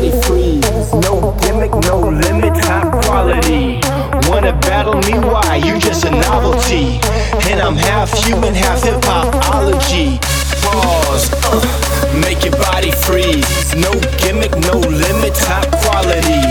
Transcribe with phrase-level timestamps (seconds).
[0.00, 0.92] body freeze.
[1.04, 3.80] No gimmick, no limit, top quality.
[4.28, 5.12] Wanna battle me?
[5.28, 5.56] Why?
[5.56, 7.00] You just a novelty.
[7.50, 10.18] And I'm half human, half hip hopology.
[10.62, 11.28] Pause.
[11.44, 13.74] Uh, make your body freeze.
[13.76, 16.48] No gimmick, no limit, top quality.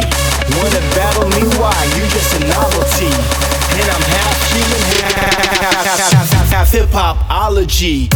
[0.58, 1.42] Wanna battle me?
[1.58, 1.74] Why?
[1.96, 3.10] You just a novelty.
[3.80, 4.82] And I'm half human,
[6.54, 8.10] half hip hopology.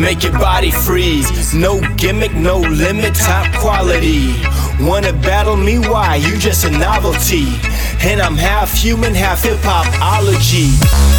[0.00, 1.52] Make your body freeze.
[1.52, 4.32] No gimmick, no limit, top quality.
[4.80, 5.78] Wanna battle me?
[5.78, 6.16] Why?
[6.16, 7.52] You just a novelty.
[8.00, 10.72] And I'm half human, half hip hopology.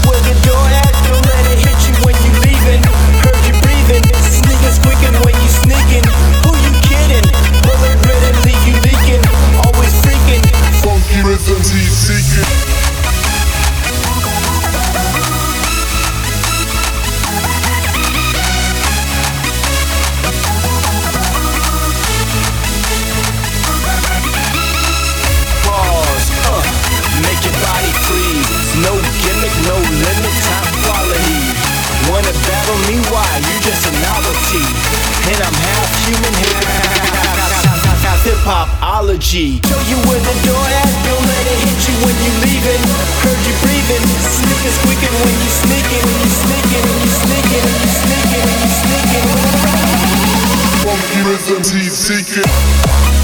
[0.09, 0.93] Where the door at?
[1.05, 2.81] Don't let it hit you when you leaving.
[3.21, 6.05] Heard you breathing, sneakers squeaking when you sneaking.
[6.41, 7.27] Who you kidding?
[7.61, 9.23] Bullet and leave you leaking.
[9.61, 10.43] Always freaking.
[10.81, 12.60] Funky rhythms he's seeking.
[38.44, 39.61] Half, half hip hopology.
[39.66, 42.81] Show you where the door at, don't let it hit you when you leaving.
[43.22, 47.78] Heard you breathing, sneakers squeaking when you sneaking, when you sneaking, when you sneaking, when
[47.81, 49.28] you sneaking, when you sneaking.
[50.85, 53.20] Funky rhythms he's seeking.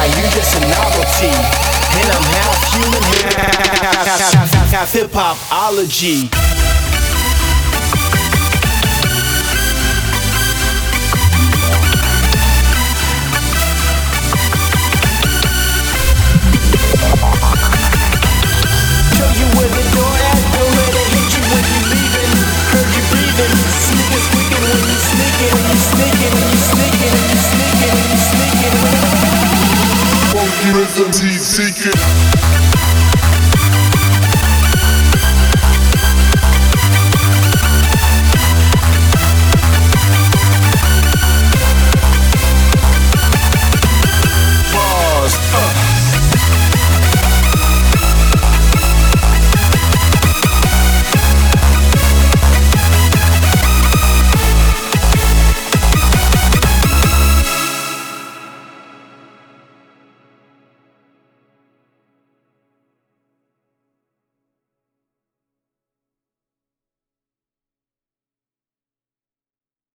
[0.00, 0.06] Why?
[0.06, 1.28] You just a novelty.
[1.28, 6.69] And I'm half human, half, half, half, half, half hip hopology.
[30.80, 32.59] Rhythms he's seeking.